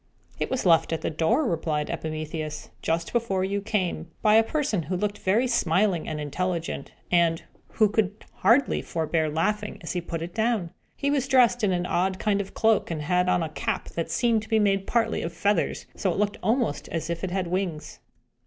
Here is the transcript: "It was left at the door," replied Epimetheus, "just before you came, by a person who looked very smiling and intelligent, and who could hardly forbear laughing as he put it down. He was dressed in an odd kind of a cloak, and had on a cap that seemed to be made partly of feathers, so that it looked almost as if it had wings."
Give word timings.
"It 0.39 0.49
was 0.49 0.65
left 0.65 0.91
at 0.91 1.01
the 1.01 1.11
door," 1.11 1.47
replied 1.47 1.91
Epimetheus, 1.91 2.71
"just 2.81 3.13
before 3.13 3.43
you 3.43 3.61
came, 3.61 4.09
by 4.23 4.33
a 4.33 4.41
person 4.43 4.81
who 4.81 4.97
looked 4.97 5.19
very 5.19 5.45
smiling 5.45 6.07
and 6.07 6.19
intelligent, 6.19 6.91
and 7.11 7.43
who 7.73 7.87
could 7.87 8.25
hardly 8.37 8.81
forbear 8.81 9.29
laughing 9.29 9.77
as 9.83 9.91
he 9.93 10.01
put 10.01 10.23
it 10.23 10.33
down. 10.33 10.71
He 10.95 11.11
was 11.11 11.27
dressed 11.27 11.63
in 11.63 11.71
an 11.71 11.85
odd 11.85 12.17
kind 12.17 12.41
of 12.41 12.49
a 12.49 12.53
cloak, 12.53 12.89
and 12.89 13.03
had 13.03 13.29
on 13.29 13.43
a 13.43 13.49
cap 13.49 13.89
that 13.89 14.09
seemed 14.09 14.41
to 14.41 14.49
be 14.49 14.57
made 14.57 14.87
partly 14.87 15.21
of 15.21 15.33
feathers, 15.33 15.85
so 15.95 16.09
that 16.09 16.15
it 16.15 16.17
looked 16.17 16.37
almost 16.41 16.89
as 16.89 17.11
if 17.11 17.23
it 17.23 17.29
had 17.29 17.45
wings." 17.45 17.99